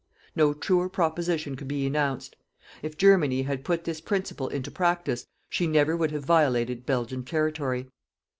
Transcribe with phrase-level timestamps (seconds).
[0.35, 2.35] No truer proposition could be enounced.
[2.81, 7.87] If Germany had put this principle into practice, she never would have violated Belgian territory.